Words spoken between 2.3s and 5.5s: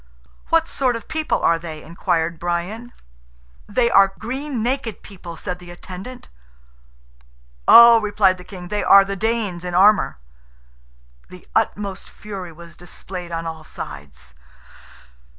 Brian. "They are green naked people."